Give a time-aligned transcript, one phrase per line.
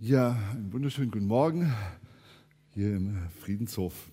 [0.00, 1.74] Ja, einen wunderschönen guten Morgen
[2.72, 4.12] hier im Friedenshof.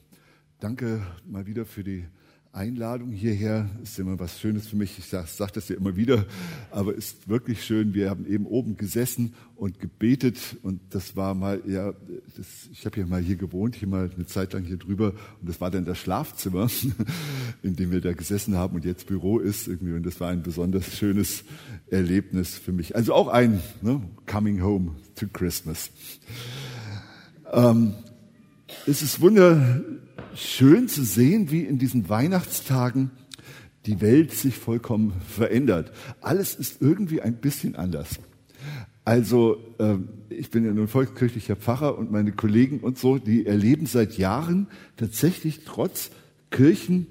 [0.60, 2.08] Danke mal wieder für die
[2.56, 3.70] Einladung hierher.
[3.84, 4.98] Ist immer was Schönes für mich.
[4.98, 6.26] Ich sage sag das ja immer wieder,
[6.72, 7.94] aber ist wirklich schön.
[7.94, 11.94] Wir haben eben oben gesessen und gebetet und das war mal, ja,
[12.38, 15.50] das, ich habe ja mal hier gewohnt, hier mal eine Zeit lang hier drüber und
[15.50, 16.70] das war dann das Schlafzimmer,
[17.62, 20.42] in dem wir da gesessen haben und jetzt Büro ist irgendwie und das war ein
[20.42, 21.44] besonders schönes
[21.90, 22.96] Erlebnis für mich.
[22.96, 25.92] Also auch ein ne, Coming Home to Christmas.
[27.52, 27.96] Ähm,
[28.88, 33.12] es ist wunderschön zu sehen, wie in diesen Weihnachtstagen
[33.86, 35.92] die Welt sich vollkommen verändert.
[36.22, 38.20] Alles ist irgendwie ein bisschen anders.
[39.04, 43.86] Also ähm, ich bin ja nun volkskirchlicher Pfarrer und meine Kollegen und so, die erleben
[43.86, 46.10] seit Jahren tatsächlich trotz
[46.50, 47.06] Kirchen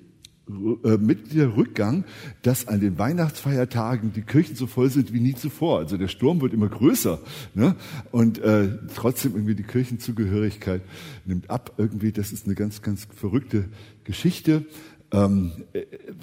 [0.47, 2.05] mit der Rückgang,
[2.43, 5.79] dass an den Weihnachtsfeiertagen die Kirchen so voll sind wie nie zuvor.
[5.79, 7.21] Also der Sturm wird immer größer
[7.55, 7.77] ne?
[8.11, 10.83] und äh, trotzdem irgendwie die Kirchenzugehörigkeit
[11.25, 11.73] nimmt ab.
[11.79, 13.65] Irgendwie, das ist eine ganz, ganz verrückte
[14.05, 14.67] Geschichte.
[15.15, 15.53] Ähm,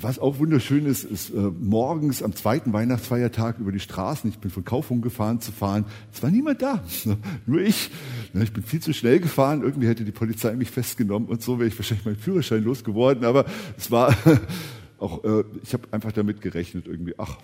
[0.01, 4.51] was auch wunderschön ist, ist äh, morgens am zweiten Weihnachtsfeiertag über die Straßen, ich bin
[4.51, 6.83] von Kaufung gefahren zu fahren, es war niemand da,
[7.45, 7.89] nur ich.
[8.33, 11.57] Ne, ich bin viel zu schnell gefahren, irgendwie hätte die Polizei mich festgenommen und so
[11.57, 13.45] wäre ich wahrscheinlich meinen Führerschein losgeworden, aber
[13.77, 14.13] es war
[14.99, 17.37] auch, äh, ich habe einfach damit gerechnet, irgendwie, ach,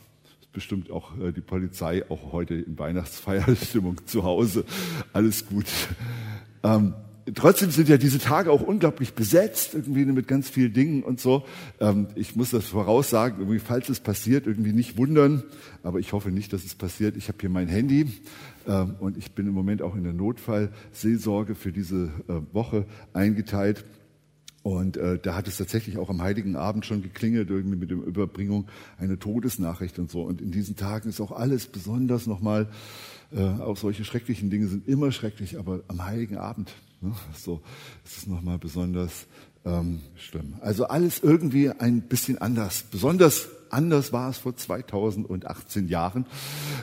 [0.51, 4.65] bestimmt auch äh, die Polizei auch heute in Weihnachtsfeierstimmung zu Hause,
[5.13, 5.67] alles gut.
[6.63, 6.93] Ähm,
[7.35, 11.45] trotzdem sind ja diese Tage auch unglaublich besetzt, irgendwie mit ganz vielen Dingen und so.
[11.79, 15.43] Ähm, ich muss das voraussagen, irgendwie, falls es passiert, irgendwie nicht wundern,
[15.83, 17.17] aber ich hoffe nicht, dass es passiert.
[17.17, 18.07] Ich habe hier mein Handy
[18.67, 23.85] ähm, und ich bin im Moment auch in der Notfallseelsorge für diese äh, Woche eingeteilt.
[24.67, 27.97] Und äh, da hat es tatsächlich auch am Heiligen Abend schon geklingelt, irgendwie mit der
[27.97, 30.23] Überbringung einer Todesnachricht und so.
[30.23, 32.67] Und in diesen Tagen ist auch alles besonders nochmal,
[33.31, 37.13] äh, auch solche schrecklichen Dinge sind immer schrecklich, aber am Heiligen Abend Ne?
[37.33, 37.61] So
[38.05, 39.27] ist es nochmal besonders
[39.65, 40.55] ähm, schlimm.
[40.61, 42.85] Also alles irgendwie ein bisschen anders.
[42.89, 46.25] Besonders anders war es vor 2018 Jahren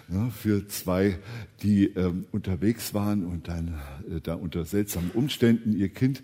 [0.09, 1.19] ne, für zwei,
[1.63, 6.23] die ähm, unterwegs waren und dann äh, da unter seltsamen Umständen ihr Kind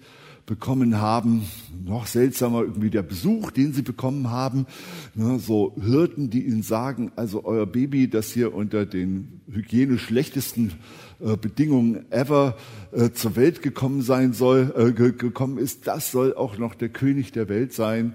[0.50, 1.44] bekommen haben.
[1.84, 4.66] Noch seltsamer irgendwie der Besuch, den sie bekommen haben.
[5.14, 10.72] Ne, so Hirten, die ihnen sagen, also euer Baby, das hier unter den hygienisch schlechtesten
[11.20, 12.56] äh, Bedingungen ever
[12.90, 17.30] äh, zur Welt gekommen sein soll, äh, gekommen ist, das soll auch noch der König
[17.30, 18.14] der Welt sein.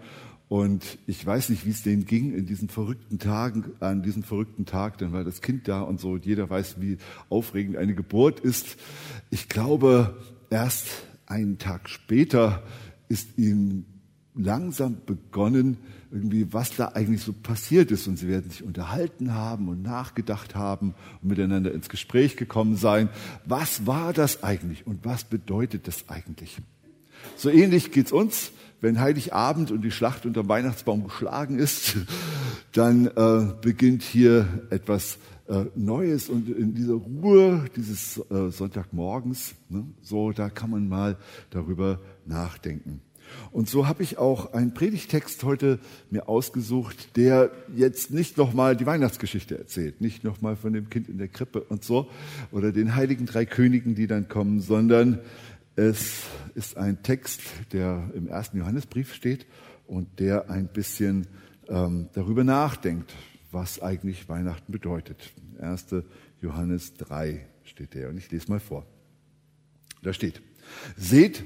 [0.49, 4.65] Und ich weiß nicht, wie es denen ging in diesen verrückten Tagen, an diesem verrückten
[4.65, 6.97] Tag, dann war das Kind da und so, und jeder weiß, wie
[7.29, 8.75] aufregend eine Geburt ist.
[9.31, 10.17] Ich glaube,
[10.49, 10.87] erst
[11.25, 12.63] einen Tag später
[13.09, 13.85] ist ihm
[14.35, 15.77] langsam begonnen,
[16.11, 18.07] irgendwie, was da eigentlich so passiert ist.
[18.07, 23.09] Und sie werden sich unterhalten haben und nachgedacht haben und miteinander ins Gespräch gekommen sein.
[23.45, 26.57] Was war das eigentlich und was bedeutet das eigentlich?
[27.37, 28.51] So ähnlich geht's uns,
[28.85, 31.97] wenn Heiligabend und die Schlacht unter dem Weihnachtsbaum geschlagen ist,
[32.71, 39.85] dann äh, beginnt hier etwas äh, Neues und in dieser Ruhe dieses äh, Sonntagmorgens, ne,
[40.03, 41.17] so da kann man mal
[41.49, 43.01] darüber nachdenken.
[43.51, 45.79] Und so habe ich auch einen Predigtext heute
[46.11, 51.17] mir ausgesucht, der jetzt nicht nochmal die Weihnachtsgeschichte erzählt, nicht nochmal von dem Kind in
[51.17, 52.07] der Krippe und so
[52.51, 55.21] oder den heiligen drei Königen, die dann kommen, sondern
[55.75, 56.23] es
[56.55, 57.41] ist ein Text,
[57.73, 59.45] der im ersten Johannesbrief steht
[59.87, 61.27] und der ein bisschen
[61.67, 63.13] ähm, darüber nachdenkt,
[63.51, 65.31] was eigentlich Weihnachten bedeutet.
[65.59, 65.87] 1.
[66.41, 68.85] Johannes 3 steht der und ich lese mal vor.
[70.01, 70.41] Da steht,
[70.97, 71.43] seht,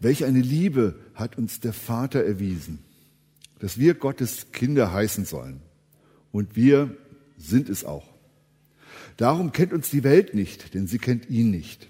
[0.00, 2.80] welch eine Liebe hat uns der Vater erwiesen,
[3.60, 5.60] dass wir Gottes Kinder heißen sollen.
[6.32, 6.96] Und wir
[7.36, 8.06] sind es auch.
[9.16, 11.88] Darum kennt uns die Welt nicht, denn sie kennt ihn nicht.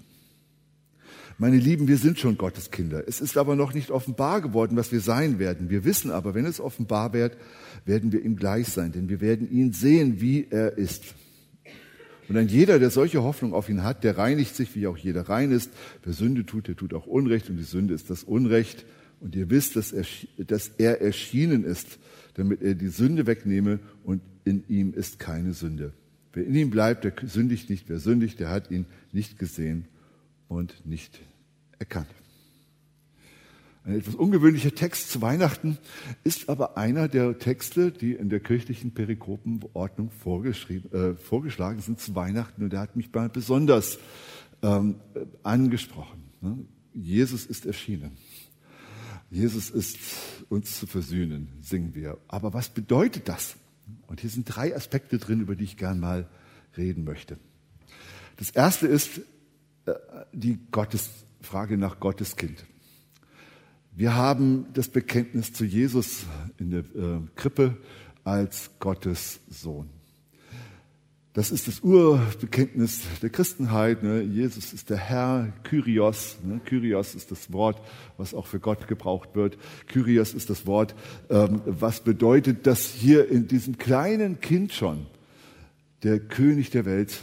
[1.41, 3.05] Meine Lieben, wir sind schon Gottes Kinder.
[3.07, 5.71] Es ist aber noch nicht offenbar geworden, was wir sein werden.
[5.71, 7.35] Wir wissen aber, wenn es offenbar wird,
[7.83, 11.15] werden wir ihm gleich sein, denn wir werden ihn sehen, wie er ist.
[12.29, 15.29] Und ein jeder, der solche Hoffnung auf ihn hat, der reinigt sich, wie auch jeder
[15.29, 15.71] rein ist.
[16.03, 18.85] Wer Sünde tut, der tut auch Unrecht und die Sünde ist das Unrecht.
[19.19, 20.05] Und ihr wisst, dass er,
[20.37, 21.97] dass er erschienen ist,
[22.35, 25.93] damit er die Sünde wegnehme und in ihm ist keine Sünde.
[26.33, 27.89] Wer in ihm bleibt, der sündigt nicht.
[27.89, 29.87] Wer sündigt, der hat ihn nicht gesehen
[30.47, 31.19] und nicht
[31.81, 32.07] erkannt.
[33.83, 35.79] Ein etwas ungewöhnlicher Text zu Weihnachten
[36.23, 42.63] ist aber einer der Texte, die in der kirchlichen Perikopenordnung äh, vorgeschlagen sind zu Weihnachten.
[42.63, 43.97] Und der hat mich besonders
[44.61, 45.01] ähm,
[45.41, 46.21] angesprochen.
[46.41, 46.59] Ne?
[46.93, 48.17] Jesus ist erschienen.
[49.31, 49.97] Jesus ist
[50.49, 52.19] uns zu versöhnen, singen wir.
[52.27, 53.55] Aber was bedeutet das?
[54.05, 56.29] Und hier sind drei Aspekte drin, über die ich gern mal
[56.77, 57.39] reden möchte.
[58.37, 59.21] Das erste ist,
[59.85, 59.93] äh,
[60.33, 61.09] die Gottes,
[61.41, 62.65] Frage nach Gottes Kind.
[63.93, 66.25] Wir haben das Bekenntnis zu Jesus
[66.57, 67.77] in der äh, Krippe
[68.23, 69.89] als Gottes Sohn.
[71.33, 74.03] Das ist das Urbekenntnis der Christenheit.
[74.03, 74.21] Ne?
[74.21, 76.37] Jesus ist der Herr, Kyrios.
[76.43, 76.59] Ne?
[76.65, 77.81] Kyrios ist das Wort,
[78.17, 79.57] was auch für Gott gebraucht wird.
[79.87, 80.93] Kyrios ist das Wort,
[81.29, 85.05] ähm, was bedeutet, dass hier in diesem kleinen Kind schon
[86.03, 87.21] der König der Welt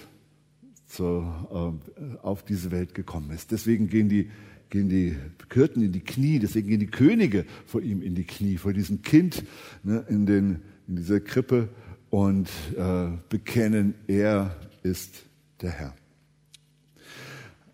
[0.88, 3.52] zur, äh, auf diese Welt gekommen ist.
[3.52, 4.31] Deswegen gehen die,
[4.70, 5.17] gehen die
[5.49, 9.02] Kürten in die Knie, deswegen gehen die Könige vor ihm in die Knie, vor diesem
[9.02, 9.44] Kind
[9.85, 10.05] ne?
[10.08, 11.69] in, den, in dieser Krippe
[12.11, 15.25] und äh, bekennen, er ist
[15.61, 15.94] der Herr.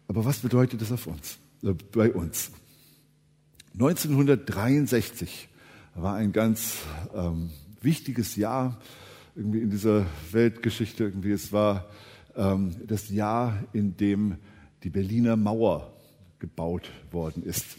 [0.09, 2.51] Aber was bedeutet das auf uns, äh, bei uns?
[3.75, 5.49] 1963
[5.95, 6.79] war ein ganz
[7.15, 7.51] ähm,
[7.81, 8.81] wichtiges Jahr
[9.37, 11.05] irgendwie in dieser Weltgeschichte.
[11.05, 11.89] Irgendwie es war
[12.37, 14.37] ähm, das Jahr, in dem
[14.83, 15.93] die Berliner Mauer
[16.39, 17.79] gebaut worden ist.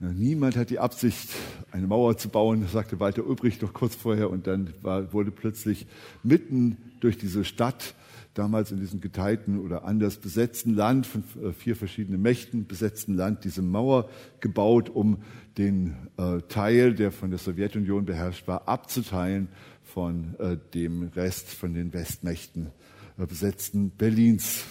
[0.00, 1.30] Niemand hat die Absicht,
[1.70, 4.30] eine Mauer zu bauen, sagte Walter Ulbricht noch kurz vorher.
[4.30, 5.86] Und dann war, wurde plötzlich
[6.24, 7.94] mitten durch diese Stadt,
[8.34, 13.44] damals in diesem geteilten oder anders besetzten Land, von äh, vier verschiedenen Mächten besetzten Land,
[13.44, 14.08] diese Mauer
[14.40, 15.18] gebaut, um
[15.56, 19.48] den äh, Teil, der von der Sowjetunion beherrscht war, abzuteilen
[19.84, 22.72] von äh, dem Rest von den Westmächten
[23.16, 24.64] besetzten Berlins,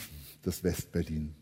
[0.44, 1.36] das Westberlin.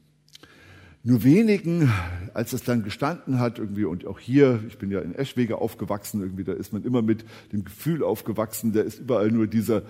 [1.01, 1.91] Nur wenigen,
[2.33, 6.21] als es dann gestanden hat, irgendwie, und auch hier, ich bin ja in Eschwege aufgewachsen,
[6.21, 7.23] irgendwie, da ist man immer mit
[7.53, 9.83] dem Gefühl aufgewachsen, da ist überall nur dieser,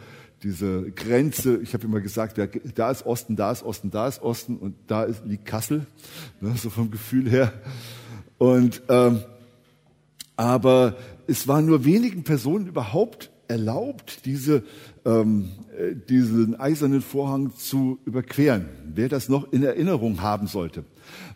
[0.43, 1.57] diese Grenze.
[1.63, 4.75] Ich habe immer gesagt, da, da, ist Osten, da ist Osten, da ist Osten und
[4.85, 5.87] da ist, liegt Kassel,
[6.41, 7.53] ne, so vom Gefühl her.
[8.37, 9.23] Und ähm,
[10.35, 10.95] aber
[11.27, 14.63] es war nur wenigen Personen überhaupt erlaubt, diese,
[15.05, 18.65] ähm, äh, diesen eisernen Vorhang zu überqueren.
[18.93, 20.85] Wer das noch in Erinnerung haben sollte.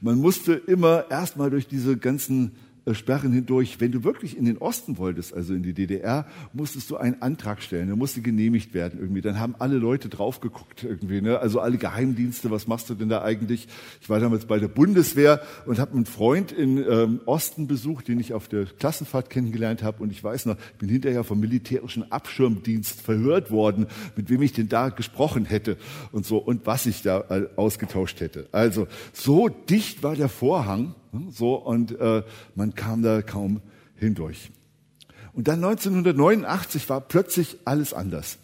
[0.02, 2.52] Man musste immer erstmal durch diese ganzen
[2.92, 3.80] Sperren hindurch.
[3.80, 7.62] Wenn du wirklich in den Osten wolltest, also in die DDR, musstest du einen Antrag
[7.62, 7.88] stellen.
[7.88, 9.22] Der musste genehmigt werden irgendwie.
[9.22, 11.22] Dann haben alle Leute drauf geguckt irgendwie.
[11.22, 11.40] Ne?
[11.40, 13.68] Also alle Geheimdienste, was machst du denn da eigentlich?
[14.02, 18.20] Ich war damals bei der Bundeswehr und habe einen Freund in ähm, Osten besucht, den
[18.20, 20.04] ich auf der Klassenfahrt kennengelernt habe.
[20.04, 23.88] Und ich weiß noch, bin hinterher vom militärischen Abschirmdienst verhört worden,
[24.18, 25.78] mit wem ich denn da gesprochen hätte
[26.12, 28.50] und so und was ich da äh, ausgetauscht hätte.
[28.52, 30.96] Also so dicht war der Vorhang
[31.30, 32.24] so, und äh,
[32.56, 33.62] man kam da kaum
[33.96, 34.52] hindurch.
[35.34, 38.38] Und dann 1989 war plötzlich alles anders.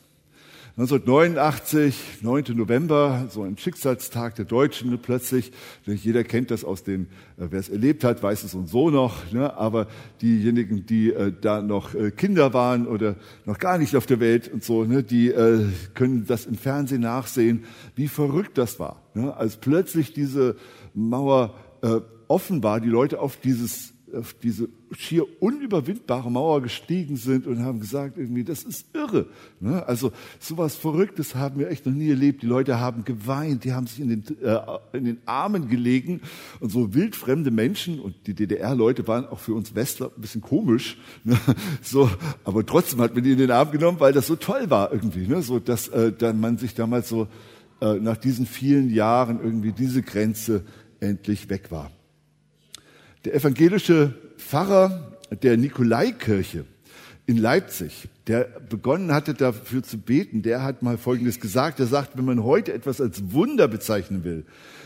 [0.80, 2.44] 1989, 9.
[2.56, 5.52] November, so ein Schicksalstag der Deutschen, plötzlich,
[5.86, 7.08] jeder kennt das aus den,
[7.38, 9.88] äh, wer es erlebt hat, weiß es und so noch, ne, aber
[10.22, 14.50] diejenigen, die äh, da noch äh, Kinder waren oder noch gar nicht auf der Welt
[14.54, 15.66] und so, ne, die äh,
[15.96, 17.66] können das im Fernsehen nachsehen,
[17.96, 20.56] wie verrückt das war, ne, als plötzlich diese
[20.94, 22.00] Mauer äh,
[22.30, 28.18] offenbar die Leute auf dieses auf diese schier unüberwindbare Mauer gestiegen sind und haben gesagt,
[28.18, 29.28] irgendwie, das ist irre.
[29.60, 29.86] Ne?
[29.88, 32.42] Also sowas Verrücktes haben wir echt noch nie erlebt.
[32.42, 34.60] Die Leute haben geweint, die haben sich in den, äh,
[34.94, 36.22] in den Armen gelegen
[36.60, 40.98] und so wildfremde Menschen und die DDR-Leute waren auch für uns Westler ein bisschen komisch.
[41.24, 41.38] Ne?
[41.82, 42.10] So,
[42.44, 45.28] aber trotzdem hat man die in den Arm genommen, weil das so toll war irgendwie,
[45.28, 45.42] ne?
[45.42, 47.28] so dass äh, dann man sich damals so
[47.82, 50.66] äh, nach diesen vielen Jahren irgendwie diese Grenze
[51.00, 51.92] endlich weg war.
[53.26, 56.66] Der evangelische Pfarrer der Nikolaikirche
[57.26, 61.80] in Leipzig, der begonnen hatte dafür zu beten, der hat mal Folgendes gesagt.
[61.80, 64.46] Er sagt, wenn man heute etwas als Wunder bezeichnen will,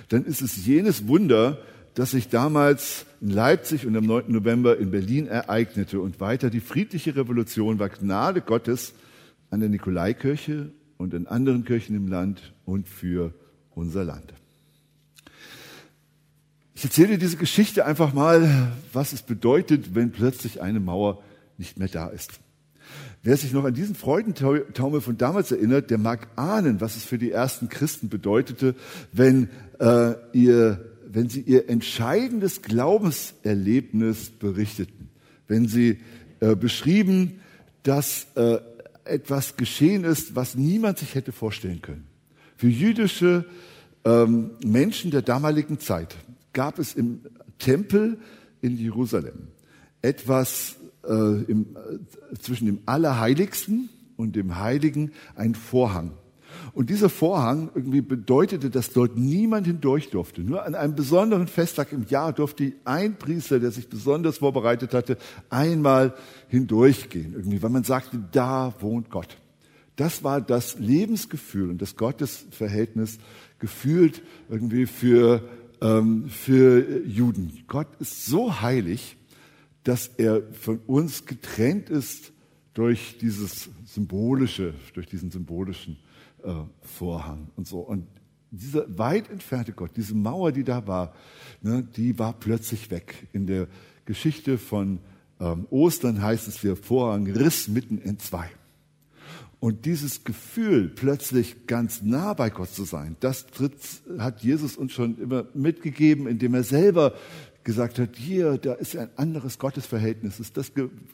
[0.10, 1.60] dann ist es jenes Wunder,
[1.94, 4.32] das sich damals in Leipzig und am 9.
[4.32, 8.94] November in Berlin ereignete und weiter die friedliche Revolution war Gnade Gottes
[9.52, 13.34] an der Nikolaikirche und in anderen Kirchen im Land und für
[13.76, 14.34] unser Land.
[16.76, 21.22] Ich erzähle dir diese Geschichte einfach mal, was es bedeutet, wenn plötzlich eine Mauer
[21.58, 22.40] nicht mehr da ist.
[23.22, 27.18] Wer sich noch an diesen Freudentaumel von damals erinnert, der mag ahnen, was es für
[27.18, 28.76] die ersten Christen bedeutete,
[29.12, 29.50] wenn,
[29.80, 35.10] äh, ihr, wenn sie ihr entscheidendes Glaubenserlebnis berichteten.
[35.48, 36.00] Wenn sie
[36.40, 37.40] äh, beschrieben,
[37.84, 38.58] dass äh,
[39.06, 42.08] etwas geschehen ist, was niemand sich hätte vorstellen können.
[42.58, 43.46] Für jüdische
[44.04, 46.16] ähm, Menschen der damaligen Zeit
[46.54, 47.22] gab es im
[47.60, 48.20] Tempel
[48.62, 49.50] in Jerusalem
[50.02, 56.12] etwas äh, im, äh, zwischen dem Allerheiligsten und dem Heiligen, ein Vorhang.
[56.74, 60.42] Und dieser Vorhang irgendwie bedeutete, dass dort niemand hindurch durfte.
[60.42, 65.18] Nur an einem besonderen Festtag im Jahr durfte ein Priester, der sich besonders vorbereitet hatte,
[65.50, 66.14] einmal
[66.48, 67.34] hindurchgehen.
[67.34, 69.38] Irgendwie, weil man sagte, da wohnt Gott.
[69.96, 73.20] Das war das Lebensgefühl und das Gottesverhältnis
[73.60, 75.48] gefühlt irgendwie für,
[75.84, 77.64] ähm, für Juden.
[77.68, 79.18] Gott ist so heilig,
[79.84, 82.32] dass er von uns getrennt ist
[82.74, 86.00] durch dieses symbolische, durch diesen symbolischen
[86.44, 87.80] äh, Vorhang und so.
[87.80, 88.08] Und
[88.50, 91.14] dieser weit entfernte Gott, diese Mauer, die da war,
[91.62, 93.28] ne, die war plötzlich weg.
[93.34, 93.68] In der
[94.06, 95.00] Geschichte von
[95.40, 98.50] ähm, Ostern heißt es, der Vorhang riss mitten in zwei.
[99.64, 103.78] Und dieses Gefühl, plötzlich ganz nah bei Gott zu sein, das tritt,
[104.20, 107.14] hat Jesus uns schon immer mitgegeben, indem er selber
[107.64, 110.74] gesagt hat, hier, da ist ein anderes Gottesverhältnis, das ist das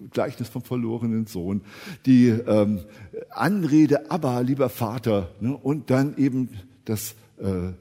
[0.09, 1.61] Gleichnis vom verlorenen Sohn,
[2.07, 2.79] die ähm,
[3.29, 6.49] Anrede, aber lieber Vater, ne, und dann eben
[6.85, 7.73] das äh,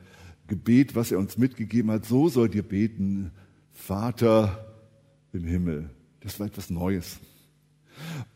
[0.49, 3.31] Gebet, was er uns mitgegeben hat, so sollt ihr beten,
[3.73, 4.67] Vater
[5.33, 5.89] im Himmel.
[6.21, 7.17] Das war etwas Neues.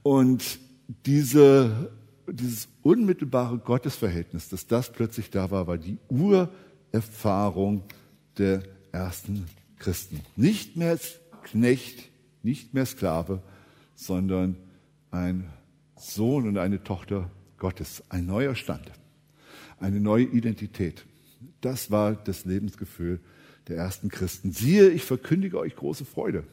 [0.02, 0.58] Und
[1.04, 1.90] diese,
[2.26, 7.84] dieses unmittelbare Gottesverhältnis, dass das plötzlich da war, war die Urerfahrung
[8.38, 8.62] der
[8.92, 9.46] ersten
[9.78, 10.20] Christen.
[10.36, 12.10] Nicht mehr als Knecht,
[12.42, 13.42] nicht mehr Sklave,
[13.94, 14.56] sondern
[15.10, 15.48] ein
[15.96, 18.90] Sohn und eine Tochter Gottes, ein neuer Stand,
[19.78, 21.04] eine neue Identität.
[21.60, 23.20] Das war das Lebensgefühl
[23.68, 24.52] der ersten Christen.
[24.52, 26.44] Siehe, ich verkündige euch große Freude.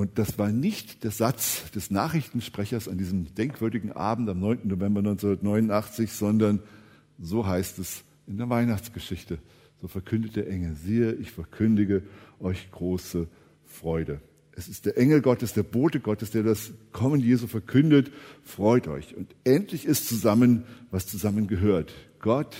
[0.00, 4.60] Und das war nicht der Satz des Nachrichtensprechers an diesem denkwürdigen Abend am 9.
[4.64, 6.60] November 1989, sondern
[7.18, 9.40] so heißt es in der Weihnachtsgeschichte.
[9.78, 12.02] So verkündet der Engel, siehe, ich verkündige
[12.38, 13.28] euch große
[13.66, 14.22] Freude.
[14.52, 18.10] Es ist der Engel Gottes, der Bote Gottes, der das Kommen Jesu verkündet.
[18.42, 19.14] Freut euch.
[19.14, 21.92] Und endlich ist zusammen, was zusammen gehört.
[22.20, 22.56] Gott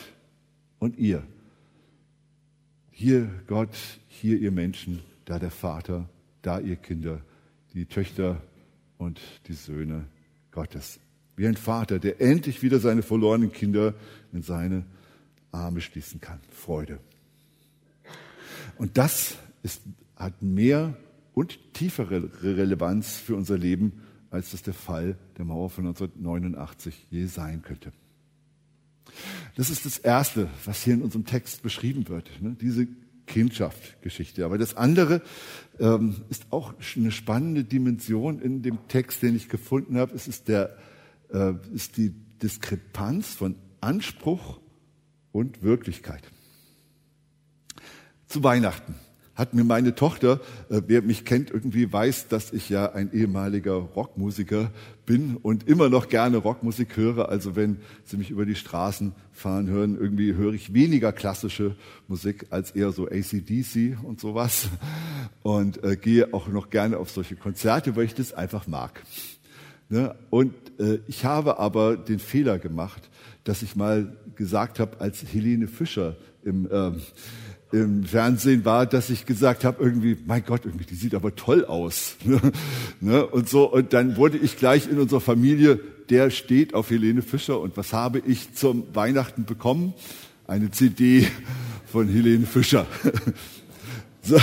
[0.78, 1.22] und ihr.
[2.90, 3.74] Hier Gott,
[4.08, 6.06] hier ihr Menschen, da der Vater,
[6.42, 7.22] da ihr Kinder,
[7.74, 8.42] die Töchter
[8.98, 10.06] und die Söhne
[10.50, 11.00] Gottes.
[11.36, 13.94] Wie ein Vater, der endlich wieder seine verlorenen Kinder
[14.32, 14.84] in seine
[15.52, 16.40] Arme schließen kann.
[16.50, 16.98] Freude.
[18.76, 19.82] Und das ist,
[20.16, 20.96] hat mehr
[21.34, 27.26] und tiefere Relevanz für unser Leben, als das der Fall der Mauer von 1989 je
[27.26, 27.92] sein könnte.
[29.56, 32.56] Das ist das Erste, was hier in unserem Text beschrieben wird, ne?
[32.60, 32.86] diese
[33.30, 34.44] Kindschaft-Geschichte.
[34.44, 35.22] Aber das andere
[35.78, 40.14] ähm, ist auch eine spannende Dimension in dem Text, den ich gefunden habe.
[40.14, 40.76] Es ist, der,
[41.32, 42.10] äh, ist die
[42.42, 44.60] Diskrepanz von Anspruch
[45.32, 46.22] und Wirklichkeit.
[48.26, 48.94] Zu Weihnachten
[49.40, 53.72] hat mir meine Tochter, äh, wer mich kennt, irgendwie weiß, dass ich ja ein ehemaliger
[53.72, 54.70] Rockmusiker
[55.06, 57.30] bin und immer noch gerne Rockmusik höre.
[57.30, 61.74] Also wenn Sie mich über die Straßen fahren hören, irgendwie höre ich weniger klassische
[62.06, 64.68] Musik als eher so ACDC und sowas.
[65.42, 69.02] Und äh, gehe auch noch gerne auf solche Konzerte, weil ich das einfach mag.
[69.88, 70.14] Ne?
[70.28, 73.08] Und äh, ich habe aber den Fehler gemacht,
[73.44, 76.92] dass ich mal gesagt habe, als Helene Fischer im äh,
[77.72, 81.64] im Fernsehen war, dass ich gesagt habe, irgendwie, mein Gott, irgendwie, die sieht aber toll
[81.64, 82.16] aus.
[83.00, 83.26] ne?
[83.26, 87.60] Und so, und dann wurde ich gleich in unserer Familie, der steht auf Helene Fischer.
[87.60, 89.94] Und was habe ich zum Weihnachten bekommen?
[90.46, 91.28] Eine CD
[91.86, 92.86] von Helene Fischer.
[94.22, 94.36] so.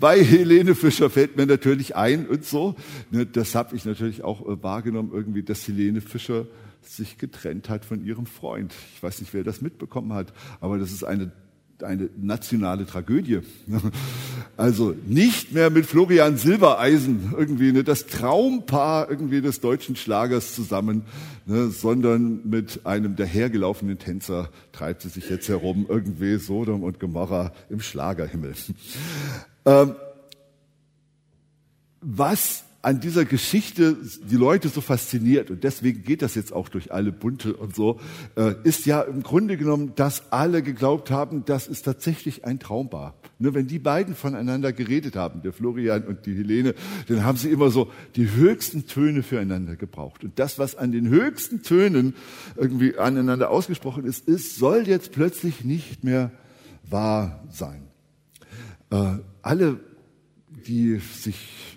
[0.00, 2.74] Bei Helene Fischer fällt mir natürlich ein und so.
[3.10, 6.46] Ne, das habe ich natürlich auch äh, wahrgenommen, irgendwie, dass Helene Fischer
[6.82, 8.74] sich getrennt hat von ihrem Freund.
[8.94, 11.30] Ich weiß nicht, wer das mitbekommen hat, aber das ist eine
[11.84, 13.40] eine nationale Tragödie.
[14.58, 21.06] Also nicht mehr mit Florian Silbereisen irgendwie ne, das Traumpaar irgendwie des deutschen Schlagers zusammen,
[21.46, 27.52] ne, sondern mit einem dahergelaufenen Tänzer treibt sie sich jetzt herum irgendwie Sodom und Gomorra
[27.70, 28.52] im Schlagerhimmel.
[29.64, 29.94] Ähm,
[32.00, 33.96] was an dieser Geschichte
[34.28, 38.00] die Leute so fasziniert, und deswegen geht das jetzt auch durch alle Bunte und so,
[38.36, 42.90] äh, ist ja im Grunde genommen, dass alle geglaubt haben, das ist tatsächlich ein Traum
[42.92, 43.14] war.
[43.38, 46.74] Nur wenn die beiden voneinander geredet haben, der Florian und die Helene,
[47.06, 50.24] dann haben sie immer so die höchsten Töne füreinander gebraucht.
[50.24, 52.14] Und das, was an den höchsten Tönen
[52.56, 56.32] irgendwie aneinander ausgesprochen ist, ist, soll jetzt plötzlich nicht mehr
[56.90, 57.82] wahr sein.
[58.90, 59.78] Äh, alle,
[60.66, 61.71] die sich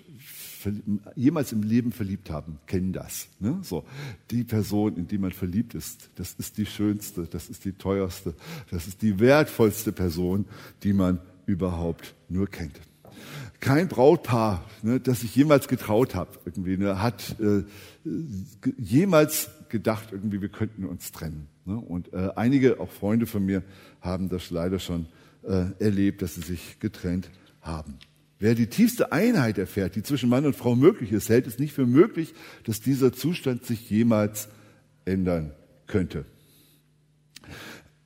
[1.14, 3.28] jemals im Leben verliebt haben, kennen das.
[3.40, 3.58] Ne?
[3.62, 3.84] So,
[4.30, 8.34] die Person, in die man verliebt ist, das ist die schönste, das ist die teuerste,
[8.70, 10.46] das ist die wertvollste Person,
[10.82, 12.80] die man überhaupt nur kennt.
[13.60, 17.64] Kein Brautpaar, ne, das ich jemals getraut habe, irgendwie, ne, hat äh,
[18.78, 21.48] jemals gedacht, irgendwie, wir könnten uns trennen.
[21.64, 21.76] Ne?
[21.76, 23.62] Und äh, einige, auch Freunde von mir,
[24.00, 25.06] haben das leider schon
[25.42, 27.30] äh, erlebt, dass sie sich getrennt
[27.60, 27.98] haben.
[28.38, 31.72] Wer die tiefste Einheit erfährt, die zwischen Mann und Frau möglich ist, hält es nicht
[31.72, 34.48] für möglich, dass dieser Zustand sich jemals
[35.04, 35.52] ändern
[35.86, 36.24] könnte.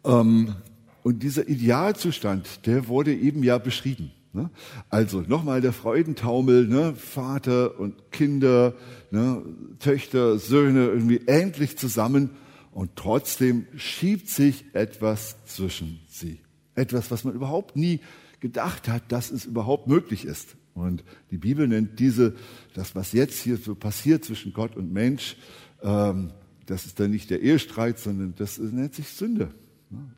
[0.05, 0.55] Ähm,
[1.03, 4.13] Und dieser Idealzustand, der wurde eben ja beschrieben.
[4.35, 4.51] Ne?
[4.91, 6.95] Also nochmal der Freudentaumel, ne?
[6.95, 8.75] Vater und Kinder,
[9.11, 9.43] ne?
[9.79, 12.31] Töchter, Söhne irgendwie endlich zusammen
[12.71, 16.41] und trotzdem schiebt sich etwas zwischen sie.
[16.75, 18.01] Etwas, was man überhaupt nie
[18.41, 20.57] gedacht hat, dass es überhaupt möglich ist.
[20.75, 22.35] Und die Bibel nennt diese,
[22.75, 25.37] das, was jetzt hier so passiert zwischen Gott und Mensch,
[25.83, 26.33] ähm,
[26.67, 29.51] das ist dann nicht der Ehestreit, sondern das nennt sich Sünde.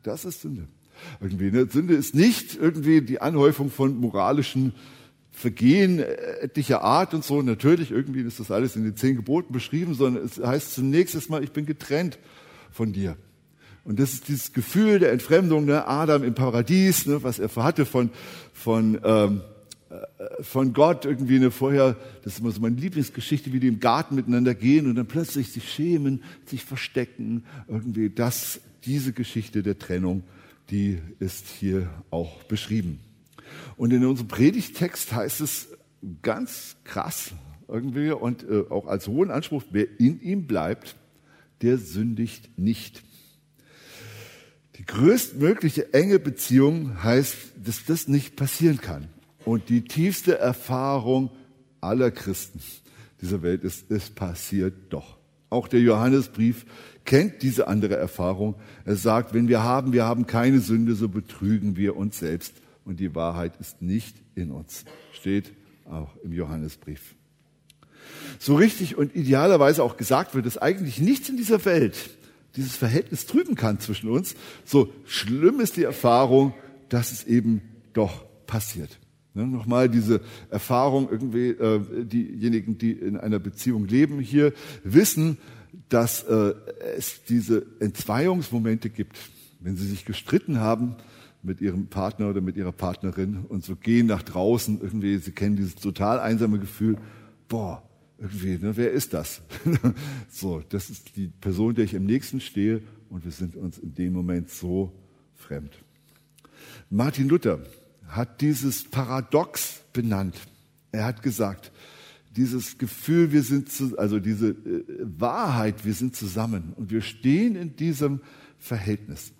[0.03, 0.67] Das ist Sünde.
[1.19, 1.67] Irgendwie, ne?
[1.69, 4.73] Sünde ist nicht irgendwie die Anhäufung von moralischen
[5.31, 7.41] Vergehen etlicher Art und so.
[7.41, 11.43] Natürlich, irgendwie ist das alles in den zehn Geboten beschrieben, sondern es heißt zunächst erstmal,
[11.43, 12.19] ich bin getrennt
[12.71, 13.17] von dir.
[13.83, 15.85] Und das ist dieses Gefühl der Entfremdung, ne?
[15.87, 17.21] Adam im Paradies, ne?
[17.21, 18.11] was er hatte von,
[18.53, 19.41] von, ähm,
[19.89, 23.81] äh, von Gott irgendwie eine vorher, das ist immer so meine Lieblingsgeschichte, wie die im
[23.81, 29.77] Garten miteinander gehen und dann plötzlich sich schämen, sich verstecken, irgendwie das, diese Geschichte der
[29.77, 30.23] Trennung
[30.69, 32.99] die ist hier auch beschrieben.
[33.77, 35.69] Und in unserem Predigtext heißt es
[36.21, 37.31] ganz krass
[37.67, 40.95] irgendwie und äh, auch als hohen Anspruch, wer in ihm bleibt,
[41.61, 43.03] der sündigt nicht.
[44.75, 49.07] Die größtmögliche enge Beziehung heißt, dass das nicht passieren kann.
[49.45, 51.29] Und die tiefste Erfahrung
[51.81, 52.59] aller Christen
[53.21, 55.17] dieser Welt ist, es passiert doch.
[55.49, 56.65] Auch der Johannesbrief
[57.05, 58.55] kennt diese andere Erfahrung.
[58.85, 62.99] Er sagt, wenn wir haben, wir haben keine Sünde, so betrügen wir uns selbst und
[62.99, 64.85] die Wahrheit ist nicht in uns.
[65.11, 65.53] Steht
[65.85, 67.15] auch im Johannesbrief.
[68.39, 72.09] So richtig und idealerweise auch gesagt wird, dass eigentlich nichts in dieser Welt
[72.55, 74.35] dieses Verhältnis trüben kann zwischen uns.
[74.65, 76.53] So schlimm ist die Erfahrung,
[76.89, 77.61] dass es eben
[77.93, 78.99] doch passiert.
[79.33, 85.37] Ne, Nochmal diese Erfahrung irgendwie, äh, diejenigen, die in einer Beziehung leben hier, wissen,
[85.89, 86.53] dass äh,
[86.95, 89.17] es diese Entzweiungsmomente gibt,
[89.59, 90.95] wenn sie sich gestritten haben
[91.41, 95.55] mit ihrem Partner oder mit ihrer Partnerin und so gehen nach draußen, irgendwie, sie kennen
[95.55, 96.97] dieses total einsame Gefühl,
[97.47, 97.83] boah,
[98.17, 99.41] irgendwie, ne, wer ist das?
[100.29, 103.93] so, das ist die Person, der ich am nächsten stehe und wir sind uns in
[103.93, 104.93] dem Moment so
[105.35, 105.71] fremd.
[106.89, 107.59] Martin Luther
[108.07, 110.35] hat dieses Paradox benannt.
[110.91, 111.71] Er hat gesagt,
[112.35, 117.55] dieses Gefühl, wir sind, zu, also diese äh, Wahrheit, wir sind zusammen und wir stehen
[117.55, 118.21] in diesem
[118.57, 119.33] Verhältnis.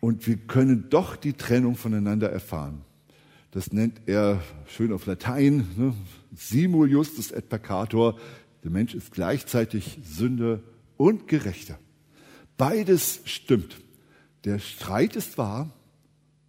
[0.00, 2.84] Und wir können doch die Trennung voneinander erfahren.
[3.54, 5.94] Das nennt er schön auf Latein, ne?
[6.34, 8.18] simul justus et peccator.
[8.64, 10.58] Der Mensch ist gleichzeitig Sünder
[10.96, 11.78] und Gerechter.
[12.56, 13.80] Beides stimmt.
[14.42, 15.70] Der Streit ist wahr,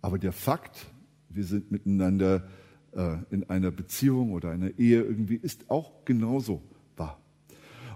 [0.02, 0.88] aber der Fakt,
[1.30, 2.48] wir sind miteinander
[2.94, 6.63] äh, in einer Beziehung oder einer Ehe irgendwie ist auch genauso
[6.98, 7.22] wahr.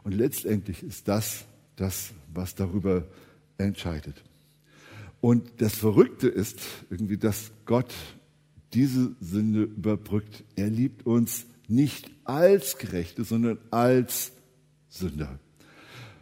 [0.03, 1.45] Und letztendlich ist das
[1.77, 3.07] das, was darüber
[3.57, 4.23] entscheidet.
[5.19, 6.59] Und das Verrückte ist
[6.91, 7.91] irgendwie, dass Gott
[8.73, 10.43] diese Sünde überbrückt.
[10.55, 14.31] Er liebt uns nicht als Gerechte, sondern als
[14.89, 15.39] Sünder.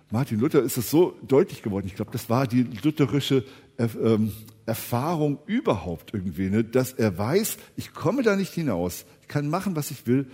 [0.09, 1.87] Martin Luther ist es so deutlich geworden.
[1.87, 3.43] Ich glaube, das war die lutherische
[3.77, 4.31] ähm,
[4.65, 6.63] Erfahrung überhaupt irgendwie, ne?
[6.63, 10.27] dass er weiß, ich komme da nicht hinaus, ich kann machen, was ich will,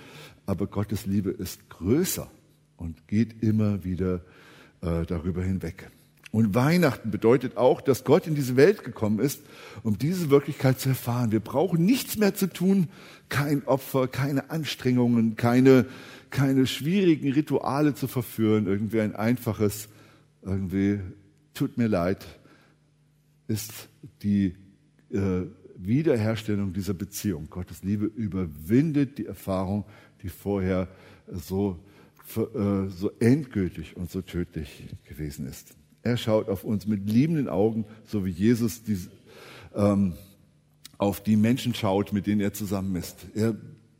[0.45, 2.30] aber Gottes Liebe ist größer
[2.78, 4.21] und geht immer wieder
[4.82, 5.89] äh, darüber hinweg.
[6.34, 9.43] Und Weihnachten bedeutet auch, dass Gott in diese Welt gekommen ist,
[9.84, 11.32] um diese Wirklichkeit zu erfahren.
[11.32, 12.88] Wir brauchen nichts mehr zu tun,
[13.30, 15.86] kein Opfer, keine Anstrengungen, keine,
[16.32, 19.89] keine schwierigen Rituale zu verführen, irgendwie ein einfaches,
[20.41, 21.02] irgendwie,
[21.54, 22.26] tut mir leid,
[23.48, 23.72] ist
[24.24, 24.56] die
[25.12, 25.43] äh,
[25.78, 27.48] Wiederherstellung dieser Beziehung.
[27.52, 29.86] Gottes Liebe überwindet die Erfahrung,
[30.24, 30.88] die vorher
[31.32, 31.78] so,
[32.36, 35.76] äh, so endgültig und so tödlich gewesen ist.
[36.04, 39.00] Er schaut auf uns mit liebenden Augen, so wie Jesus die,
[39.74, 40.13] ähm,
[40.98, 43.26] auf die Menschen schaut, mit denen er zusammen ist.
[43.34, 43.56] Er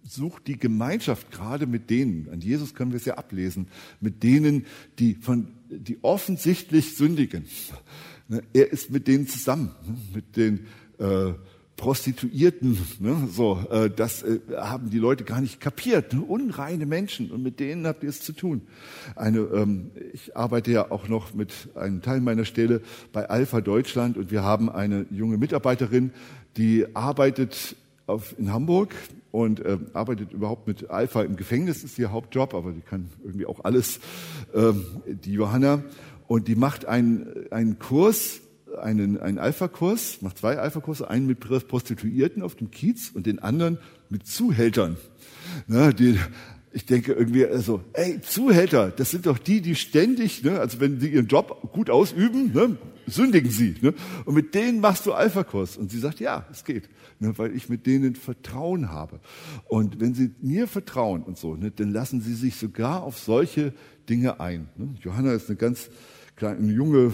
[0.06, 3.68] sucht die Gemeinschaft gerade mit denen, an Jesus können wir es ja ablesen,
[4.02, 4.66] mit denen,
[5.00, 7.46] die, von, die offensichtlich sündigen.
[8.28, 10.68] Ne, er ist mit denen zusammen, ne, mit den
[11.00, 11.34] äh,
[11.78, 12.78] Prostituierten.
[13.00, 16.14] Ne, so, äh, das äh, haben die Leute gar nicht kapiert.
[16.14, 18.62] Unreine Menschen und mit denen habt ihr es zu tun.
[19.16, 22.82] Eine, ähm, ich arbeite ja auch noch mit einem Teil meiner Stelle
[23.12, 26.12] bei Alpha Deutschland und wir haben eine junge Mitarbeiterin,
[26.58, 28.94] die arbeitet auf, in Hamburg
[29.32, 33.48] und äh, arbeitet überhaupt mit Alpha im Gefängnis, ist ihr Hauptjob, aber die kann irgendwie
[33.48, 34.00] auch alles,
[34.54, 35.84] ähm, die Johanna.
[36.28, 38.42] Und die macht einen, einen Kurs,
[38.80, 43.78] einen, einen Alpha-Kurs, macht zwei Alpha-Kurse, einen mit Prostituierten auf dem Kiez und den anderen
[44.10, 44.98] mit Zuhältern.
[45.68, 46.18] Na, die,
[46.72, 51.00] ich denke irgendwie, also, ey, Zuhälter, das sind doch die, die ständig, ne, also wenn
[51.00, 53.76] sie ihren Job gut ausüben, ne, sündigen sie.
[53.82, 53.94] Ne,
[54.26, 55.78] und mit denen machst du Alpha-Kurs.
[55.78, 59.20] Und sie sagt, ja, es geht, ne, weil ich mit denen Vertrauen habe.
[59.68, 63.74] Und wenn sie mir vertrauen und so, ne, dann lassen sie sich sogar auf solche
[64.10, 64.68] Dinge ein.
[64.76, 64.96] Ne.
[65.02, 65.90] Johanna ist eine ganz
[66.36, 67.14] kleine junge,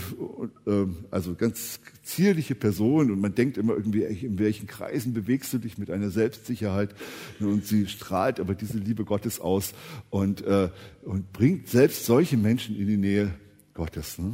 [0.66, 5.58] äh, also ganz zierliche Person und man denkt immer irgendwie, in welchen Kreisen bewegst du
[5.58, 6.96] dich mit einer Selbstsicherheit
[7.40, 9.74] und sie strahlt aber diese Liebe Gottes aus
[10.10, 10.70] und, äh,
[11.04, 13.34] und bringt selbst solche Menschen in die Nähe
[13.74, 14.18] Gottes.
[14.18, 14.34] Ne?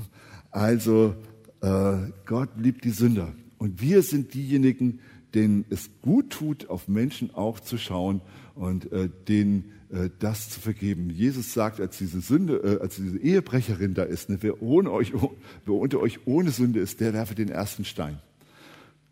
[0.51, 1.15] Also
[1.61, 4.99] äh, Gott liebt die Sünder und wir sind diejenigen,
[5.35, 8.21] denen es gut tut, auf Menschen auch zu schauen
[8.55, 11.09] und äh, denen äh, das zu vergeben.
[11.09, 15.13] Jesus sagt, als diese Sünde, äh, als diese Ehebrecherin da ist, ne, wer, ohne euch,
[15.13, 18.19] wer unter euch ohne Sünde ist, der werfe den ersten Stein.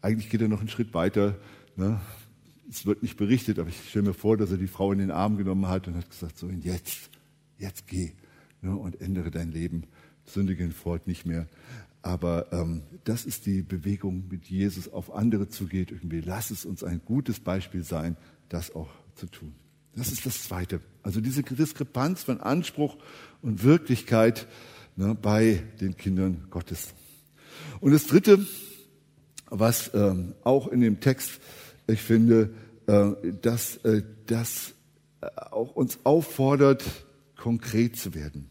[0.02, 1.38] Eigentlich geht er noch einen Schritt weiter.
[1.76, 2.00] Ne?
[2.70, 5.12] Es wird nicht berichtet, aber ich stelle mir vor, dass er die Frau in den
[5.12, 7.10] Arm genommen hat und hat gesagt, so jetzt,
[7.58, 8.14] jetzt geh
[8.62, 9.84] ne, und ändere dein Leben.
[10.26, 11.48] Sündigen fort nicht mehr.
[12.04, 15.90] Aber ähm, das ist die Bewegung, mit Jesus auf andere zugeht.
[15.90, 18.18] Irgendwie lass es uns ein gutes Beispiel sein,
[18.50, 19.56] das auch zu tun.
[19.96, 20.82] Das ist das Zweite.
[21.02, 22.98] Also diese Diskrepanz von Anspruch
[23.42, 24.48] und Wirklichkeit
[24.96, 26.94] ne, bei den Kindern Gottes.
[27.80, 28.46] Und das Dritte,
[29.50, 31.40] was ähm, auch in dem Text,
[31.88, 32.54] ich finde,
[32.88, 33.12] äh,
[33.42, 34.74] dass äh, das
[35.22, 36.84] äh, auch uns auffordert,
[37.38, 38.50] konkret zu werden.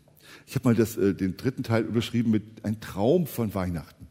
[0.53, 4.07] Ich habe mal das, äh, den dritten Teil überschrieben mit ein Traum von Weihnachten.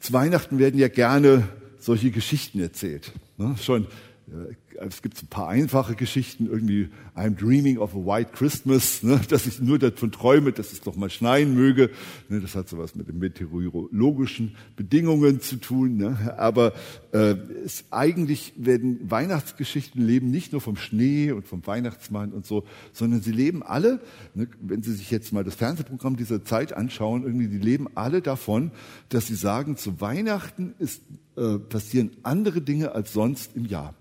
[0.00, 1.48] Zu Weihnachten werden ja gerne
[1.78, 3.12] solche Geschichten erzählt.
[3.36, 3.54] Ne?
[3.62, 3.84] Schon
[4.26, 9.20] äh, es gibt ein paar einfache Geschichten, irgendwie I'm dreaming of a white Christmas, ne,
[9.28, 11.90] dass ich nur davon träume, dass es doch mal schneien möge.
[12.28, 15.96] Ne, das hat sowas mit den meteorologischen Bedingungen zu tun.
[15.96, 16.74] Ne, aber
[17.12, 22.64] äh, es, eigentlich werden Weihnachtsgeschichten leben nicht nur vom Schnee und vom Weihnachtsmann und so,
[22.92, 24.00] sondern sie leben alle,
[24.34, 28.22] ne, wenn Sie sich jetzt mal das Fernsehprogramm dieser Zeit anschauen, irgendwie, die leben alle
[28.22, 28.70] davon,
[29.08, 31.02] dass sie sagen, zu Weihnachten ist,
[31.36, 33.94] äh, passieren andere Dinge als sonst im Jahr.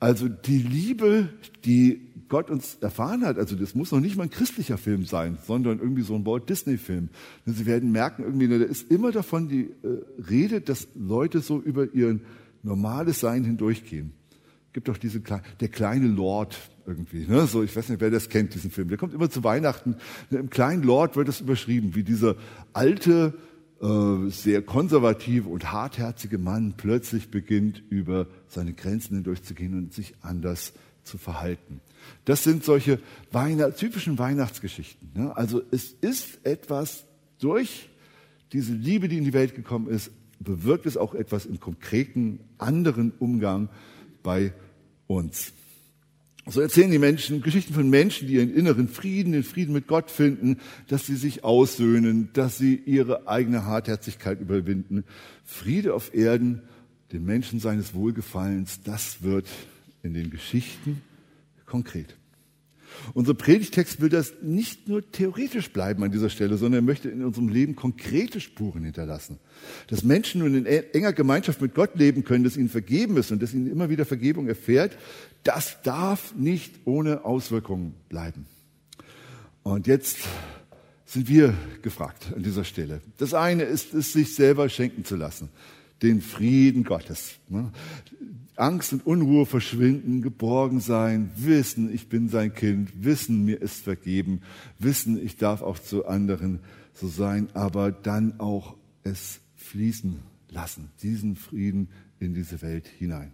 [0.00, 1.28] Also die Liebe,
[1.64, 5.38] die Gott uns erfahren hat, also das muss noch nicht mal ein christlicher Film sein,
[5.46, 7.08] sondern irgendwie so ein Walt Disney-Film.
[7.46, 11.92] Sie werden merken, irgendwie, da ist immer davon die äh, Rede, dass Leute so über
[11.94, 12.20] ihr
[12.62, 14.12] normales Sein hindurchgehen.
[14.72, 16.56] Gibt doch diese der kleine Lord
[16.86, 17.46] irgendwie, ne?
[17.46, 18.88] so ich weiß nicht, wer das kennt, diesen Film.
[18.88, 19.96] Der kommt immer zu Weihnachten.
[20.30, 22.36] Im kleinen Lord wird das überschrieben, wie dieser
[22.72, 23.34] alte
[23.80, 30.72] äh, sehr konservative und hartherzige Mann plötzlich beginnt, über seine Grenzen hindurchzugehen und sich anders
[31.04, 31.80] zu verhalten.
[32.24, 35.10] Das sind solche Weihnacht, typischen Weihnachtsgeschichten.
[35.14, 35.36] Ne?
[35.36, 37.04] Also es ist etwas
[37.38, 37.88] durch
[38.52, 40.10] diese Liebe, die in die Welt gekommen ist,
[40.40, 43.68] bewirkt es auch etwas im konkreten anderen Umgang
[44.22, 44.52] bei
[45.06, 45.52] uns.
[46.50, 50.10] So erzählen die Menschen Geschichten von Menschen, die ihren inneren Frieden, den Frieden mit Gott
[50.10, 50.56] finden,
[50.86, 55.04] dass sie sich aussöhnen, dass sie ihre eigene Hartherzigkeit überwinden.
[55.44, 56.62] Friede auf Erden,
[57.12, 59.46] den Menschen seines Wohlgefallens, das wird
[60.02, 61.02] in den Geschichten
[61.66, 62.16] konkret.
[63.14, 67.24] Unser Predigtext will das nicht nur theoretisch bleiben an dieser Stelle, sondern er möchte in
[67.24, 69.38] unserem Leben konkrete Spuren hinterlassen.
[69.88, 73.42] Dass Menschen nun in enger Gemeinschaft mit Gott leben können, dass ihnen vergeben ist und
[73.42, 74.96] dass ihnen immer wieder Vergebung erfährt,
[75.44, 78.46] das darf nicht ohne Auswirkungen bleiben.
[79.62, 80.18] Und jetzt
[81.06, 83.00] sind wir gefragt an dieser Stelle.
[83.16, 85.48] Das eine ist es, sich selber schenken zu lassen.
[86.02, 87.36] Den Frieden Gottes.
[87.48, 87.72] Ne?
[88.56, 94.42] Angst und Unruhe verschwinden, geborgen sein, wissen, ich bin sein Kind, wissen, mir ist vergeben,
[94.78, 96.60] wissen, ich darf auch zu anderen
[96.92, 100.18] so sein, aber dann auch es fließen
[100.50, 103.32] lassen, diesen Frieden in diese Welt hinein.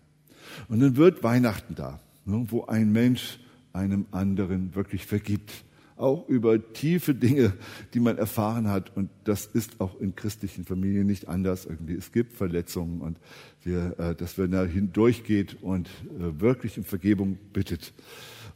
[0.68, 3.38] Und dann wird Weihnachten da, ne, wo ein Mensch
[3.72, 5.64] einem anderen wirklich vergibt
[5.96, 7.52] auch über tiefe Dinge,
[7.92, 8.96] die man erfahren hat.
[8.96, 11.66] Und das ist auch in christlichen Familien nicht anders.
[11.66, 13.18] Irgendwie es gibt Verletzungen und
[13.62, 17.92] wir, äh, dass wir da hindurchgeht und äh, wirklich um Vergebung bittet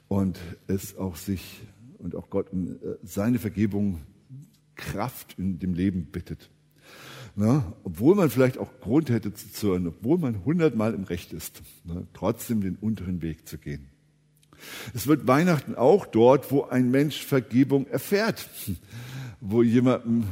[0.09, 1.61] und es auch sich
[1.98, 4.01] und auch Gott um äh, seine Vergebung
[4.74, 6.51] Kraft in dem Leben bittet.
[7.40, 11.62] Na, obwohl man vielleicht auch Grund hätte zu zürnen, obwohl man hundertmal im Recht ist,
[11.85, 13.87] na, trotzdem den unteren Weg zu gehen.
[14.92, 18.51] Es wird Weihnachten auch dort, wo ein Mensch Vergebung erfährt,
[19.40, 20.24] wo jemandem,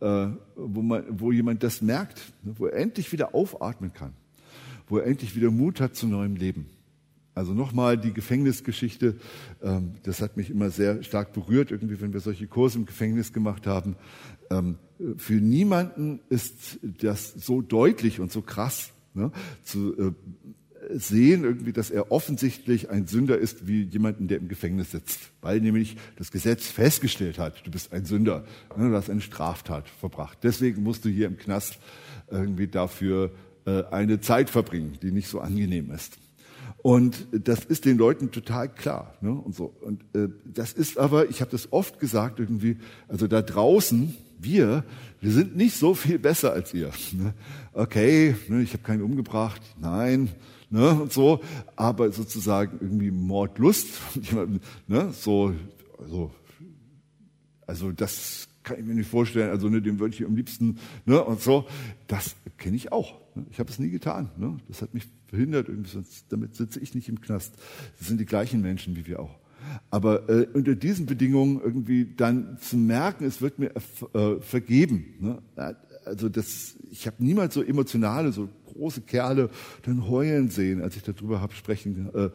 [0.00, 4.12] äh, wo, man, wo jemand das merkt, ne, wo er endlich wieder aufatmen kann,
[4.88, 6.66] wo er endlich wieder Mut hat zu neuem Leben.
[7.36, 9.16] Also nochmal die Gefängnisgeschichte,
[9.62, 13.34] ähm, das hat mich immer sehr stark berührt, irgendwie, wenn wir solche Kurse im Gefängnis
[13.34, 13.96] gemacht haben.
[14.50, 14.78] Ähm,
[15.18, 20.12] für niemanden ist das so deutlich und so krass, ne, zu, äh,
[20.94, 25.60] sehen irgendwie, dass er offensichtlich ein Sünder ist wie jemanden, der im Gefängnis sitzt, weil
[25.60, 28.46] nämlich das Gesetz festgestellt hat, du bist ein Sünder,
[28.78, 30.38] ne, du hast eine Straftat verbracht.
[30.42, 31.78] Deswegen musst du hier im Knast
[32.30, 33.30] irgendwie dafür
[33.66, 36.16] äh, eine Zeit verbringen, die nicht so angenehm ist.
[36.86, 39.12] Und das ist den Leuten total klar.
[39.20, 39.32] Ne?
[39.32, 39.74] Und so.
[39.80, 42.76] Und äh, das ist aber, ich habe das oft gesagt irgendwie,
[43.08, 44.84] also da draußen, wir,
[45.20, 46.92] wir sind nicht so viel besser als ihr.
[47.10, 47.34] Ne?
[47.72, 50.28] Okay, ne, ich habe keinen umgebracht, nein,
[50.70, 51.40] ne, und so,
[51.74, 53.88] aber sozusagen irgendwie Mordlust,
[54.86, 55.54] ne, so,
[55.98, 56.30] also,
[57.66, 61.22] also das kann ich mir nicht vorstellen, also ne, dem würde ich am liebsten, ne,
[61.22, 61.66] und so,
[62.08, 63.14] das kenne ich auch.
[63.36, 63.46] Ne?
[63.50, 64.28] Ich habe es nie getan.
[64.36, 64.58] Ne?
[64.66, 67.54] Das hat mich verhindert, irgendwie, sonst, damit sitze ich nicht im Knast.
[67.98, 69.38] Das sind die gleichen Menschen wie wir auch.
[69.90, 73.70] Aber äh, unter diesen Bedingungen irgendwie dann zu merken, es wird mir
[74.14, 75.14] äh, vergeben.
[75.20, 75.38] Ne?
[76.04, 79.48] Also das, ich habe niemals so emotionale, so große Kerle
[79.82, 82.30] dann heulen sehen, als ich darüber habe sprechen äh,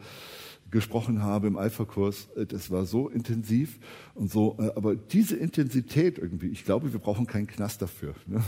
[0.72, 3.78] gesprochen habe im Alpha-Kurs, äh, das war so intensiv
[4.14, 4.56] und so.
[4.58, 8.42] Äh, aber diese Intensität irgendwie, ich glaube, wir brauchen keinen Knast dafür, ne?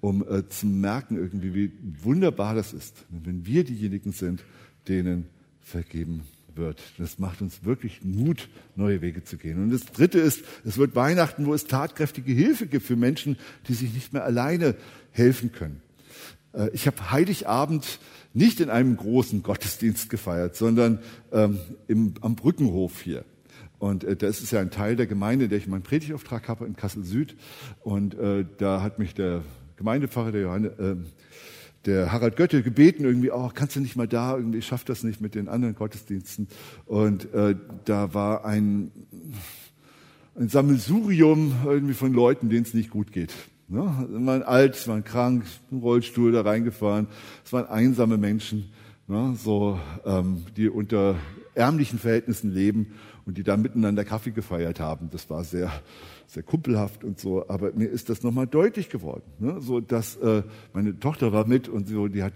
[0.00, 4.42] um äh, zu merken irgendwie, wie wunderbar das ist, wenn wir diejenigen sind,
[4.88, 5.26] denen
[5.60, 6.22] vergeben
[6.54, 6.80] wird.
[6.98, 9.62] Das macht uns wirklich Mut, neue Wege zu gehen.
[9.62, 13.74] Und das Dritte ist, es wird Weihnachten, wo es tatkräftige Hilfe gibt für Menschen, die
[13.74, 14.76] sich nicht mehr alleine
[15.10, 15.82] helfen können.
[16.72, 17.98] Ich habe Heiligabend
[18.34, 20.98] nicht in einem großen Gottesdienst gefeiert, sondern
[21.32, 23.24] ähm, im, am Brückenhof hier.
[23.78, 26.66] Und äh, das ist ja ein Teil der Gemeinde, in der ich meinen Predigtauftrag habe
[26.66, 27.36] in Kassel Süd.
[27.82, 29.42] Und äh, da hat mich der
[29.76, 30.96] Gemeindepfarrer, der, Johanne, äh,
[31.86, 35.04] der Harald Götte, gebeten, irgendwie, oh, kannst du nicht mal da, irgendwie, ich schaff das
[35.04, 36.48] nicht mit den anderen Gottesdiensten.
[36.86, 38.90] Und äh, da war ein,
[40.34, 43.32] ein Sammelsurium irgendwie von Leuten, denen es nicht gut geht.
[43.68, 43.80] Ne?
[44.26, 47.06] Waren alt, waren krank, im Rollstuhl da reingefahren.
[47.44, 48.70] Es waren einsame Menschen,
[49.06, 49.34] ne?
[49.36, 51.16] so, ähm, die unter
[51.54, 52.94] ärmlichen Verhältnissen leben
[53.26, 55.08] und die da miteinander Kaffee gefeiert haben.
[55.10, 55.72] Das war sehr,
[56.26, 57.48] sehr kumpelhaft und so.
[57.48, 59.24] Aber mir ist das nochmal deutlich geworden.
[59.38, 59.60] Ne?
[59.60, 62.34] So, dass äh, meine Tochter war mit und so, die hat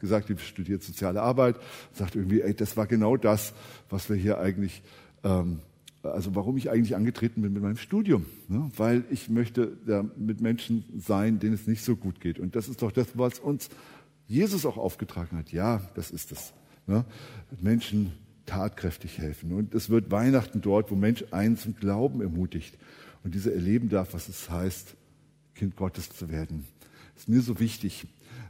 [0.00, 1.56] gesagt, die studiert soziale Arbeit,
[1.92, 3.52] sagt irgendwie, ey, das war genau das,
[3.90, 4.82] was wir hier eigentlich
[5.22, 5.60] ähm,
[6.04, 8.70] also warum ich eigentlich angetreten bin mit meinem Studium, ne?
[8.76, 12.38] weil ich möchte ja, mit Menschen sein, denen es nicht so gut geht.
[12.38, 13.68] Und das ist doch das, was uns
[14.26, 15.52] Jesus auch aufgetragen hat.
[15.52, 16.52] Ja, das ist es.
[16.86, 17.04] Ne?
[17.60, 18.12] Menschen
[18.46, 19.52] tatkräftig helfen.
[19.52, 22.76] Und es wird Weihnachten dort, wo Mensch einen zum Glauben ermutigt
[23.22, 24.94] und diese erleben darf, was es heißt,
[25.54, 26.66] Kind Gottes zu werden.
[27.14, 28.06] Das ist mir so wichtig.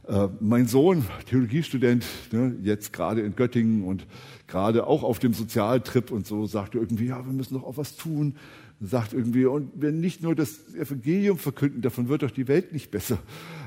[0.07, 4.05] Äh, mein Sohn, Theologiestudent, ne, jetzt gerade in Göttingen und
[4.47, 7.95] gerade auch auf dem Sozialtrip und so, sagte irgendwie, ja, wir müssen doch auch was
[7.95, 8.35] tun.
[8.81, 12.91] Sagt irgendwie, und wenn nicht nur das Evangelium verkünden, davon wird doch die Welt nicht
[12.91, 13.17] besser.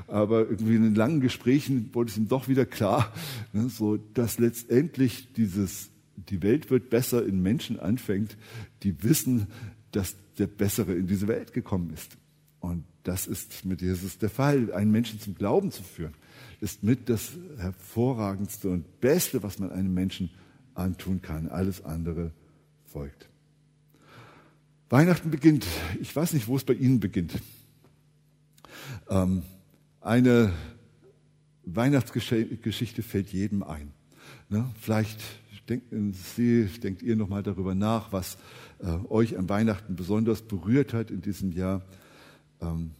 [0.07, 3.11] Aber irgendwie in den langen Gesprächen wurde es ihm doch wieder klar,
[3.51, 8.37] ne, so, dass letztendlich dieses, die Welt wird besser in Menschen anfängt,
[8.83, 9.47] die wissen,
[9.91, 12.15] dass der Bessere in diese Welt gekommen ist.
[12.61, 16.13] Und das ist mit Jesus der Fall, einen Menschen zum Glauben zu führen
[16.61, 20.29] ist mit das hervorragendste und beste, was man einem Menschen
[20.73, 21.47] antun kann.
[21.47, 22.31] Alles andere
[22.85, 23.29] folgt.
[24.89, 25.65] Weihnachten beginnt.
[26.01, 27.33] Ich weiß nicht, wo es bei Ihnen beginnt.
[29.09, 29.43] Ähm,
[30.01, 30.51] eine
[31.63, 33.91] Weihnachtsgeschichte fällt jedem ein.
[34.49, 34.69] Ne?
[34.79, 35.21] Vielleicht
[35.69, 38.37] denken Sie, denkt ihr nochmal darüber nach, was
[38.79, 41.83] äh, euch an Weihnachten besonders berührt hat in diesem Jahr.
[42.61, 42.91] Ähm,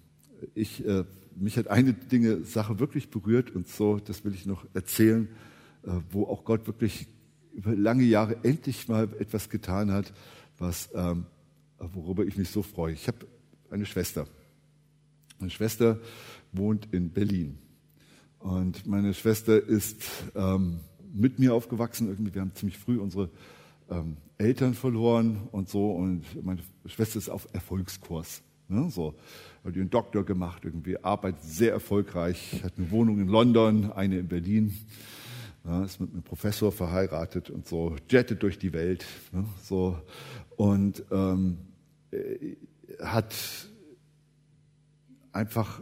[0.54, 1.06] ich äh,
[1.39, 5.28] mich hat eine Dinge, Sache wirklich berührt und so, das will ich noch erzählen,
[5.84, 7.08] äh, wo auch Gott wirklich
[7.54, 10.13] über lange Jahre endlich mal etwas getan hat,
[10.58, 11.25] was, ähm,
[11.78, 12.93] worüber ich mich so freue.
[12.93, 13.25] Ich habe
[13.69, 14.28] eine Schwester.
[15.39, 15.99] Meine Schwester
[16.52, 17.58] wohnt in Berlin.
[18.39, 20.04] Und meine Schwester ist
[20.36, 20.80] ähm,
[21.13, 22.08] mit mir aufgewachsen.
[22.08, 23.30] Irgendwie, wir haben ziemlich früh unsere
[23.89, 25.91] ähm, Eltern verloren und so.
[25.91, 28.41] Und meine Schwester ist auf Erfolgskurs.
[28.67, 29.15] Ne, so
[29.63, 34.28] hat ihren Doktor gemacht, irgendwie arbeitet sehr erfolgreich, hat eine Wohnung in London, eine in
[34.28, 34.74] Berlin,
[35.65, 39.98] ja, ist mit einem Professor verheiratet und so, jettet durch die Welt, ne, so.
[40.56, 41.58] Und ähm,
[42.12, 42.56] äh,
[43.04, 43.36] hat
[45.32, 45.82] einfach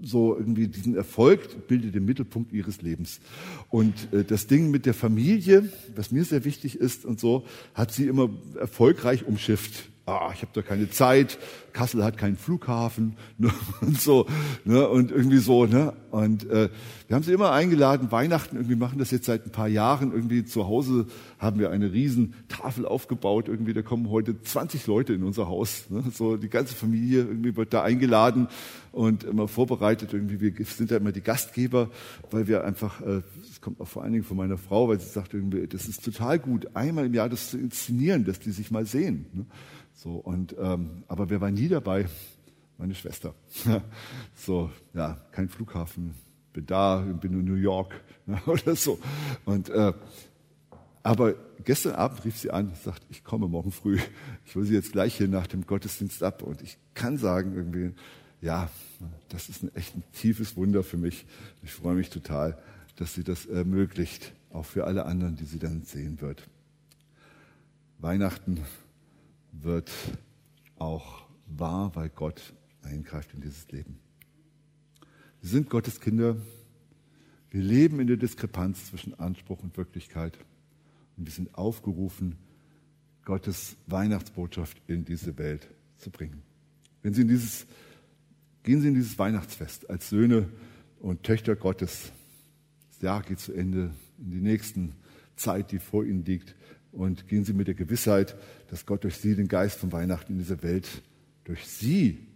[0.00, 3.20] so irgendwie diesen Erfolg bildet den Mittelpunkt ihres Lebens.
[3.68, 7.92] Und äh, das Ding mit der Familie, was mir sehr wichtig ist und so, hat
[7.92, 11.38] sie immer erfolgreich umschifft ah, ich habe da keine Zeit,
[11.72, 14.26] Kassel hat keinen Flughafen ne, und so
[14.64, 15.66] ne, und irgendwie so.
[15.66, 16.70] Ne, und äh,
[17.06, 20.12] wir haben sie immer eingeladen, Weihnachten, irgendwie machen das jetzt seit ein paar Jahren.
[20.12, 21.06] Irgendwie zu Hause
[21.38, 23.48] haben wir eine riesen Tafel aufgebaut.
[23.48, 25.84] Irgendwie, da kommen heute 20 Leute in unser Haus.
[25.90, 28.48] Ne, so die ganze Familie irgendwie wird da eingeladen
[28.92, 30.12] und immer vorbereitet.
[30.12, 31.90] Irgendwie, wir sind da immer die Gastgeber,
[32.30, 35.08] weil wir einfach, äh, das kommt auch vor allen Dingen von meiner Frau, weil sie
[35.08, 38.70] sagt irgendwie, das ist total gut, einmal im Jahr das zu inszenieren, dass die sich
[38.70, 39.26] mal sehen.
[39.32, 39.46] Ne.
[39.98, 42.06] So, und, ähm, aber wer war nie dabei?
[42.76, 43.34] Meine Schwester.
[44.36, 46.14] so, ja, kein Flughafen,
[46.52, 47.92] bin da, bin in New York
[48.24, 49.00] ne, oder so.
[49.44, 49.92] Und, äh,
[51.02, 51.34] aber
[51.64, 53.98] gestern Abend rief sie an sagt, ich komme morgen früh.
[54.46, 56.44] Ich hole sie jetzt gleich hier nach dem Gottesdienst ab.
[56.44, 57.92] Und ich kann sagen, irgendwie,
[58.40, 58.70] ja,
[59.30, 61.26] das ist ein echt ein tiefes Wunder für mich.
[61.64, 62.56] Ich freue mich total,
[62.94, 66.48] dass sie das ermöglicht, auch für alle anderen, die sie dann sehen wird.
[67.98, 68.62] Weihnachten
[69.52, 69.90] wird
[70.76, 73.98] auch wahr, weil Gott eingreift in dieses Leben.
[75.40, 76.36] Wir sind Gottes Kinder.
[77.50, 80.38] Wir leben in der Diskrepanz zwischen Anspruch und Wirklichkeit.
[81.16, 82.36] Und wir sind aufgerufen,
[83.24, 86.42] Gottes Weihnachtsbotschaft in diese Welt zu bringen.
[87.02, 87.66] Wenn Sie in dieses,
[88.62, 90.48] gehen Sie in dieses Weihnachtsfest als Söhne
[91.00, 92.12] und Töchter Gottes.
[92.90, 94.94] Das Jahr geht zu Ende in die nächsten
[95.36, 96.54] Zeit, die vor Ihnen liegt
[96.98, 98.36] und gehen Sie mit der Gewissheit,
[98.70, 101.02] dass Gott durch Sie den Geist von Weihnachten in diese Welt,
[101.44, 102.26] durch Sie,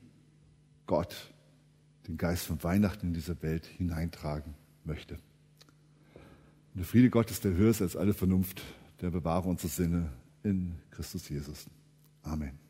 [0.86, 1.32] Gott,
[2.06, 5.14] den Geist von Weihnachten in diese Welt hineintragen möchte.
[5.14, 8.62] Und der Friede Gottes, der höher ist als alle Vernunft,
[9.00, 10.10] der bewahre unsere Sinne
[10.42, 11.66] in Christus Jesus.
[12.22, 12.61] Amen.